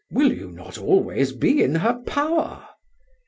"Will 0.09 0.33
you 0.33 0.49
not 0.51 0.79
always 0.79 1.31
be 1.31 1.61
in 1.61 1.75
her 1.75 1.93
power?" 2.07 2.67